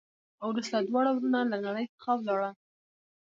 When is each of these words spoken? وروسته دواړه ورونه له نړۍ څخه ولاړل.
وروسته 0.49 0.77
دواړه 0.89 1.09
ورونه 1.13 1.39
له 1.51 1.57
نړۍ 1.65 1.85
څخه 1.95 2.11
ولاړل. 2.15 2.53